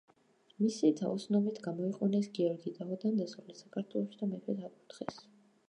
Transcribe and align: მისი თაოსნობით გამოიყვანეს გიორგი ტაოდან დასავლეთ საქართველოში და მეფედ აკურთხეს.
მისი 0.61 0.87
თაოსნობით 1.01 1.59
გამოიყვანეს 1.67 2.31
გიორგი 2.39 2.73
ტაოდან 2.79 3.21
დასავლეთ 3.21 3.63
საქართველოში 3.63 4.21
და 4.23 4.33
მეფედ 4.35 4.67
აკურთხეს. 4.71 5.25